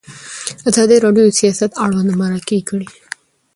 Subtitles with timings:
[0.69, 2.87] ازادي راډیو د سیاست اړوند مرکې کړي.